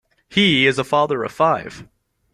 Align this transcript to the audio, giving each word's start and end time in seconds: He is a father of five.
He 0.31 0.65
is 0.65 0.79
a 0.79 0.83
father 0.83 1.23
of 1.23 1.31
five. 1.31 1.87